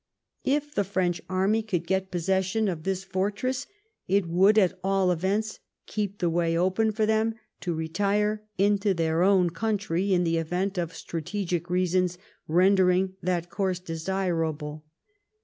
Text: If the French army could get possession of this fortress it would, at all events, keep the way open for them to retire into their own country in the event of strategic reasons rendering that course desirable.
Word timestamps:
If 0.45 0.73
the 0.73 0.83
French 0.83 1.21
army 1.29 1.61
could 1.61 1.85
get 1.85 2.09
possession 2.09 2.67
of 2.67 2.81
this 2.81 3.03
fortress 3.03 3.67
it 4.07 4.25
would, 4.25 4.57
at 4.57 4.79
all 4.83 5.11
events, 5.11 5.59
keep 5.85 6.17
the 6.17 6.27
way 6.31 6.57
open 6.57 6.91
for 6.91 7.05
them 7.05 7.35
to 7.59 7.75
retire 7.75 8.41
into 8.57 8.95
their 8.95 9.21
own 9.21 9.51
country 9.51 10.11
in 10.11 10.23
the 10.23 10.37
event 10.39 10.79
of 10.79 10.95
strategic 10.95 11.69
reasons 11.69 12.17
rendering 12.47 13.13
that 13.21 13.51
course 13.51 13.77
desirable. 13.77 14.83